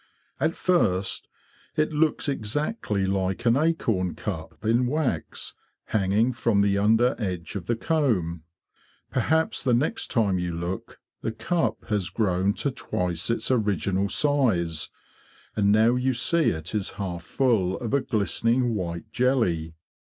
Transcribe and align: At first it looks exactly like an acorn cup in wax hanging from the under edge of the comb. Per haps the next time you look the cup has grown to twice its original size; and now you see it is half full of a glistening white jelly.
At 0.39 0.55
first 0.55 1.27
it 1.77 1.93
looks 1.93 2.27
exactly 2.27 3.05
like 3.05 3.45
an 3.45 3.55
acorn 3.55 4.15
cup 4.15 4.65
in 4.65 4.87
wax 4.87 5.53
hanging 5.89 6.33
from 6.33 6.61
the 6.61 6.75
under 6.79 7.15
edge 7.19 7.55
of 7.55 7.67
the 7.67 7.75
comb. 7.75 8.41
Per 9.11 9.19
haps 9.19 9.61
the 9.63 9.75
next 9.75 10.09
time 10.09 10.39
you 10.39 10.55
look 10.55 10.97
the 11.21 11.31
cup 11.31 11.85
has 11.89 12.09
grown 12.09 12.55
to 12.55 12.71
twice 12.71 13.29
its 13.29 13.51
original 13.51 14.09
size; 14.09 14.89
and 15.55 15.71
now 15.71 15.93
you 15.93 16.13
see 16.13 16.49
it 16.49 16.73
is 16.73 16.93
half 16.97 17.21
full 17.23 17.77
of 17.77 17.93
a 17.93 18.01
glistening 18.01 18.73
white 18.73 19.11
jelly. 19.11 19.75